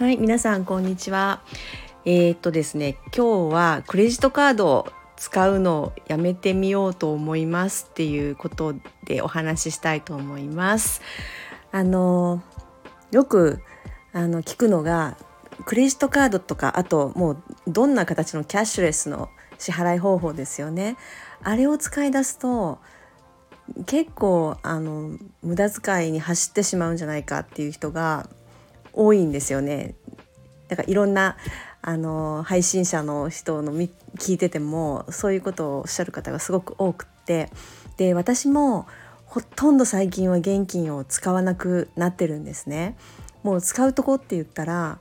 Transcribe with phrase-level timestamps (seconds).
[0.00, 1.42] はい、皆さんこんにちは。
[2.06, 4.88] えー、っとですね、今日はクレジットカードを
[5.18, 8.74] 使うのをやめてみようと思いますっていうこと
[9.04, 11.02] でお話ししたいと思います。
[11.70, 12.42] あの
[13.10, 13.60] よく
[14.14, 15.18] あの聞くのが
[15.66, 20.96] クレジットカードとかあともうどんな形のキャッシュレスの支払い方法ですよね。
[21.42, 22.78] あれを使い出すと
[23.84, 28.30] 結構あの無駄遣いに走ってしまうんじゃないかっていう人が
[28.92, 29.94] 多いんですよね。
[30.68, 31.36] だからいろんな
[31.82, 37.50] あの配信者の人の聞いててもそういうことをおっしゃる方がすごく多くって
[37.96, 38.86] で私も
[39.24, 42.96] ほとんど最近は現金を使わなくなってるんですね。
[43.42, 44.98] もう使うとこって言ったら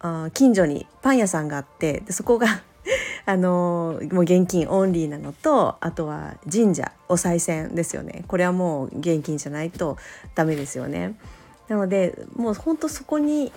[0.00, 2.62] あ近所にパン屋さんがあってでそこが
[3.26, 9.96] あのもう現金オンリーなのとあとは神社お賽銭ですよねこれはもう現金じゃないと
[10.34, 11.16] ダメですよね。
[11.72, 13.50] なのでもうほんとそこに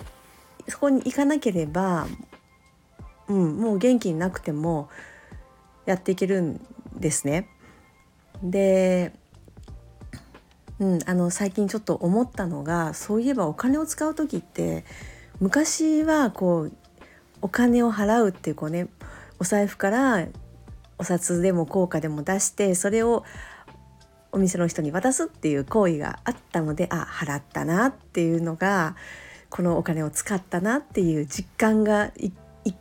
[0.68, 2.06] そこに行かなければ、
[3.28, 4.88] うん、もう元気になくても
[5.84, 7.50] やっていけるんですね。
[8.42, 9.12] で、
[10.78, 14.86] うん、あの最近ちょっと思ったのがそういえばお金を使う時って
[15.38, 16.72] 昔はこう
[17.42, 18.88] お金を払うっていうこうね
[19.38, 20.26] お財布から
[20.96, 23.24] お札でも硬貨でも出してそれを
[24.36, 28.94] お店の人に渡すっていう行為があったのであ払ったなっていうのが
[29.48, 32.34] このお金を使ったなっていう実感が一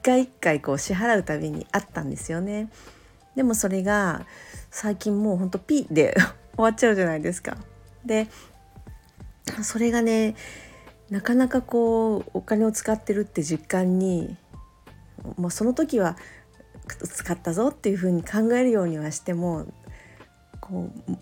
[0.04, 2.70] 回一回こう支払うたびにあったんですよね。
[3.38, 4.26] でもそれが
[4.70, 6.14] 最近もうほんとピで
[6.58, 7.56] 終わっちゃうじゃないですか。
[8.06, 8.28] で
[9.64, 10.36] それがね
[11.10, 14.36] なかなかこうお金を使ってるって実感に
[15.38, 16.18] もうその時は
[16.88, 19.68] 使ったぞっていうふうに考えるようにはしても
[20.60, 21.18] こう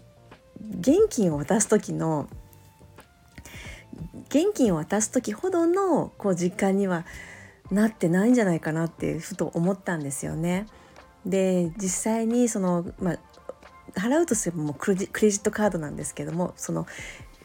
[0.79, 2.27] 現金を渡す時の
[4.29, 7.05] 現金を渡す時ほどのこう実感には
[7.71, 10.67] なってないんじゃないかなってふと思ったんですよね。
[11.25, 13.19] で実際にその、まあ、
[13.95, 16.85] 払うとすればもうクレジットカードなんですけどもその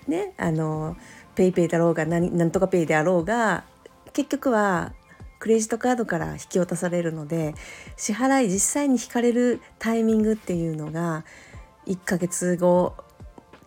[0.07, 0.97] ねあの
[1.35, 3.65] PayPay だろうが何何とか Pay であろうが
[4.13, 4.93] 結局は
[5.39, 7.55] クレジットカードから引き渡されるので
[7.97, 11.25] 支払い実際に引かれるタイミングっていうのが
[11.87, 12.97] 1ヶ月後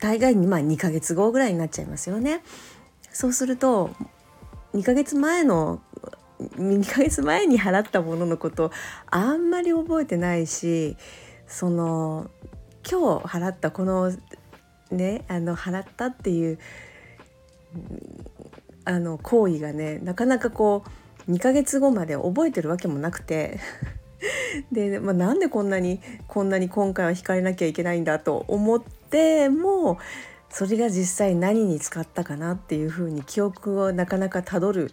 [0.01, 2.43] 大概にまあ2ヶ月後ぐらいになっちゃいますよね。
[3.13, 3.91] そうすると
[4.73, 5.81] 2ヶ月前の
[6.39, 8.71] 2ヶ月前に払ったもののこと
[9.09, 10.97] あんまり覚えてないし
[11.47, 12.29] その
[12.89, 14.11] 今日払ったこの
[14.89, 16.59] ねあの払ったっていう
[18.85, 20.83] あの行為がねなかなかこ
[21.27, 23.59] う2ヶ月後まで覚えてるわけもなくて
[24.71, 29.99] で、まあ、なんでこんなにこんなに今回は引かれなきゃいけないんだと思っても
[30.49, 34.91] それが実際何に使ったかなっていうふうに記憶をなかなかたどる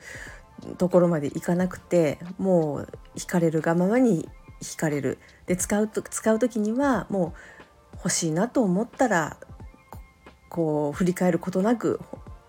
[0.76, 4.28] ところまでいかなくてもう引かれるがままに
[4.60, 5.18] 引かれる。
[5.46, 7.32] で使うと使う時にはも
[7.94, 9.36] う欲しいなと思ったら
[10.48, 12.00] こう振り返ることなく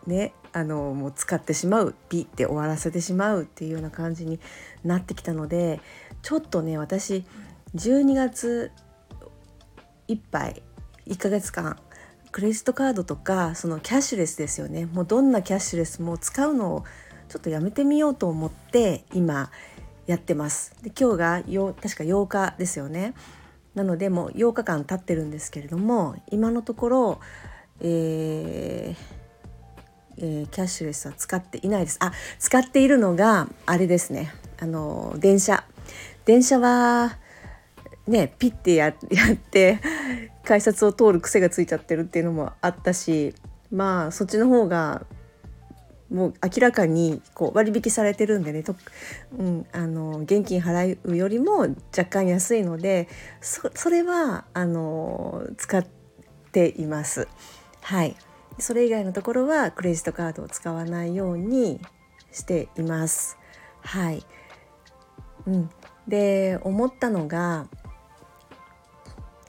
[0.06, 4.40] ねあのもう使ってしまうピッて終わらせてしまうっていうような感じに
[4.84, 5.80] なってきたので
[6.22, 7.24] ちょっとね私
[7.76, 8.72] 12月
[10.08, 10.62] いっぱい
[11.08, 11.78] 1ヶ月間
[12.32, 14.86] クレジットカードとかそのキャッシュレスですよね。
[14.86, 16.84] もうどんなキャッシュレスも使うのを
[17.28, 19.52] ちょっとやめてみようと思って今
[20.06, 20.76] やってます。
[20.84, 23.14] で今日が確か8日ですよね。
[23.74, 27.20] なのでもう8日間経ってるんですけれども今のところ、
[27.82, 29.20] えー
[30.18, 31.98] えー、キャッシュレスは使っていないです。
[32.02, 34.32] あ使っているのがあれですね。
[34.60, 35.64] あの電車。
[36.30, 37.18] 電車は
[38.06, 38.94] ねピッてや っ
[39.50, 39.80] て
[40.46, 43.34] 改札を通る癖がついちゃってるっていうのもあったし
[43.72, 45.08] まあそっちの方が
[46.12, 48.76] もう明らかにこう割引されてるんでねと、
[49.40, 51.62] うん、あの現金払うよりも
[51.98, 53.08] 若干安いので
[53.42, 55.84] それはあの使っ
[56.52, 57.28] ています。
[57.82, 58.16] はい
[58.60, 61.82] それ以外のところはクレジットカードを使わないように
[62.32, 63.36] しています。
[63.82, 64.24] はい、
[65.48, 65.70] うん、
[66.10, 67.68] で思ったのが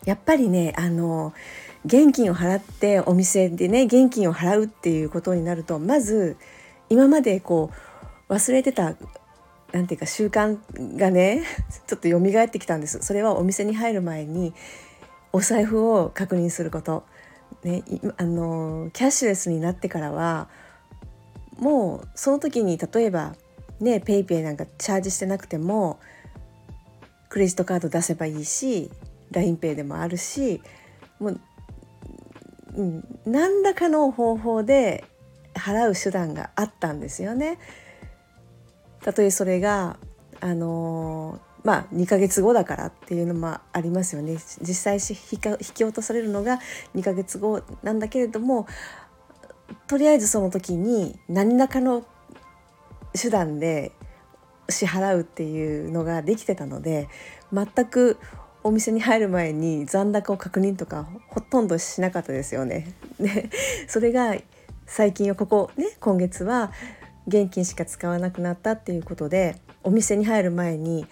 [0.04, 1.32] やっぱりねあの
[1.84, 6.36] 現金を払ってお店でね現金を払うっていうことになるとまず
[6.88, 7.70] 今までこ
[8.28, 8.94] う忘れてた
[9.72, 10.58] なんていうか習慣
[10.96, 11.42] がね
[11.86, 12.98] ちょっと蘇ってきたんです。
[13.02, 14.52] それはお店に入る前に
[15.32, 17.04] お財布を確認すること。
[17.62, 17.82] ね
[18.16, 20.48] あのキャッシュレスになってからは
[21.58, 23.34] もうその時に例えば
[23.80, 26.00] ね PayPay なんかチャージしてなくても
[27.30, 28.90] クレジットカード出せばいいし
[29.32, 30.60] LINEPay でもあるし
[31.18, 31.40] もう、
[32.74, 35.04] うん、何らかの方法で
[35.54, 37.58] 払う手段があったんですよね。
[39.02, 39.96] たとえそれが
[40.40, 45.38] あのまあ2ヶ月後だからっていうのもありますよね実際引
[45.74, 46.58] き落とされるのが
[46.94, 48.66] 2ヶ月後なんだけれども
[49.86, 52.04] とりあえずその時に何らかの
[53.14, 53.92] 手段で
[54.70, 57.08] 支払うっていうのができてたので
[57.52, 58.18] 全く
[58.62, 62.92] お店に入る前に残高を確認とかほとんどしなかったですよね。
[63.18, 63.48] で
[63.88, 64.36] それが
[64.86, 66.72] 最近はここね今月は
[67.26, 71.06] 現金しか使わなくなったっていうことでお店に入る前に、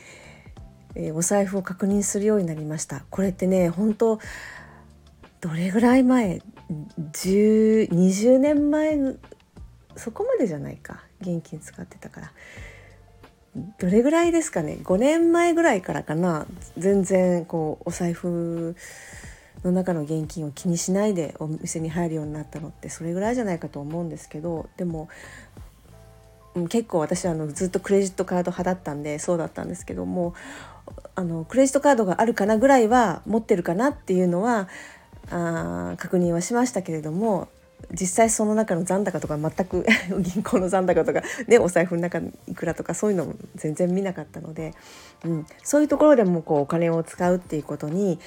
[0.94, 3.04] えー、お財布を確認するようになりました。
[3.10, 4.18] これってね本当
[5.40, 6.42] どれぐらい前
[7.12, 8.98] ？1020年前
[9.96, 12.32] そこまでじゃないか現金使ってたから
[13.78, 16.46] どれぐらいですかね？5年前ぐらいからかな。
[16.76, 18.76] 全然こうお財布
[19.64, 25.08] の中の現金を気にしないでお店に入るようになったのってそれぐらいじゃないかと思うんですけどでも
[26.68, 30.34] 結構私はあのずっとクレジットカード派だったんでそうだったんですけども
[31.14, 34.68] あのクレジットカードがあるかなぐらいは持ってるかなっていうのは
[35.30, 37.48] あ確認はしましたけれども
[37.92, 39.86] 実際その中の残高とか全く
[40.20, 44.74] 銀行の残高とか、ね、お財布の中いくらとかそういうのも全然見なかったので、
[45.24, 48.18] うん、そういうところでもこうお金を使うっていうことに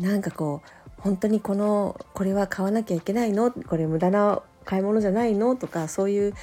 [0.00, 3.50] なんかこう本当にこのこれは買わなきゃいけないの？
[3.50, 5.56] これ無駄な買い物じゃないの？
[5.56, 6.34] とかそういう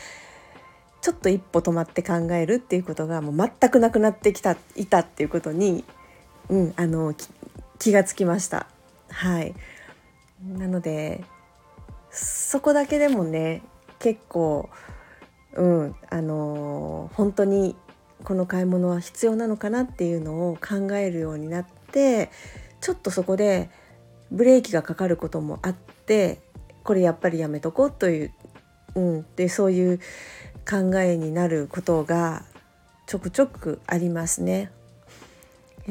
[1.01, 5.83] ちょっと一歩止まって考えるっていうことがもう全くなくなってきたいたっていうことに、
[6.49, 7.13] うん、あの
[7.79, 8.67] 気がつきました。
[9.09, 9.53] はい。
[10.47, 11.23] なので
[12.13, 13.63] そこだけでもね
[13.99, 14.69] 結構
[15.55, 17.75] うんあのー、本当に
[18.23, 22.31] この買い物は必要なのかなっていうのを考えるようになって
[22.81, 23.69] ちょっとそこで
[24.31, 26.39] ブレーキがかかることもあって
[26.83, 28.33] これやっぱりやめとこうという、
[28.95, 29.99] うん、でそういう
[30.69, 32.45] 考えになることが
[33.07, 34.71] ちょくちょくありますね。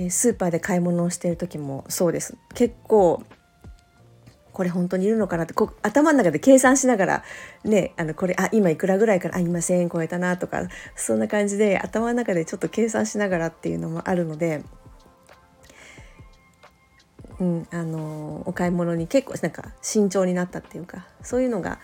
[0.09, 3.23] スーパーで買い物をしてる時もそうです結構
[4.53, 7.25] これ本当にいるのかなってこう頭の中で計算しながら
[7.65, 14.63] ねあのこれあ今いくらぐらいからあ今1,000円超えたなとかそんな感じで頭の中でちょっと計算しながらっていうのもあるので。
[17.41, 21.81] うん、あのお買い物に結構なんか慎重になったっていうかそういうのが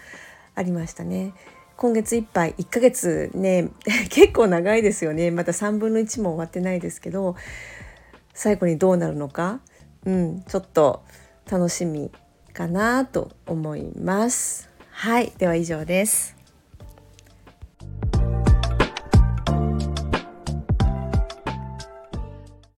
[0.55, 1.33] ありましたね。
[1.79, 3.71] 今月いっぱい1ヶ月ね
[4.11, 7.37] 結構長いですよねまた3分の1も終わってないですけど
[8.35, 9.61] 最後にどうなるのか、
[10.05, 11.05] うん、ちょっと
[11.49, 12.11] 楽しみ
[12.59, 14.69] かなと思います。
[14.91, 16.38] はい、では以上です。